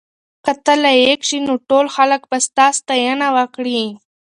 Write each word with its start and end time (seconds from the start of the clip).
که 0.45 0.51
ته 0.63 0.73
لایق 0.83 1.19
شې 1.29 1.39
نو 1.47 1.53
ټول 1.69 1.85
خلک 1.95 2.21
به 2.29 2.37
ستا 2.47 2.65
ستاینه 2.79 3.27
وکړي. 3.37 3.81